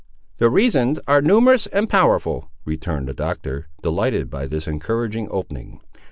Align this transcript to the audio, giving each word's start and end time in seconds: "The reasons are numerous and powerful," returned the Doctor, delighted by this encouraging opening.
"The 0.37 0.49
reasons 0.49 0.97
are 1.07 1.21
numerous 1.21 1.67
and 1.67 1.87
powerful," 1.87 2.49
returned 2.65 3.07
the 3.07 3.13
Doctor, 3.13 3.67
delighted 3.83 4.31
by 4.31 4.47
this 4.47 4.67
encouraging 4.67 5.27
opening. 5.29 5.79